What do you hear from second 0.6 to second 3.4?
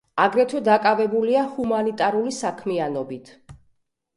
დაკავებულია ჰუმანიტარული საქმიანობით.